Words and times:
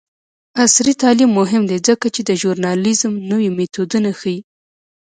عصري 0.63 0.93
تعلیم 1.01 1.29
مهم 1.39 1.63
دی 1.69 1.77
ځکه 1.87 2.07
چې 2.15 2.21
د 2.25 2.31
ژورنالیزم 2.41 3.13
نوې 3.29 3.49
میتودونه 3.57 4.09
ښيي. 4.19 4.39